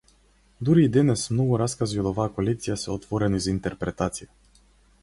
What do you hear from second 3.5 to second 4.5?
интерпретација.